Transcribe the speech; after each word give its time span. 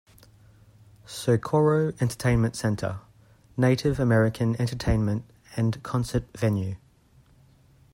Socorro 1.05 1.93
Entertainment 2.01 2.55
Center- 2.55 3.01
Native 3.55 3.99
American 3.99 4.59
entertainment 4.59 5.23
and 5.55 5.83
concert 5.83 6.23
venue. 6.35 6.77